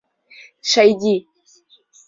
Шайди. 0.71 1.15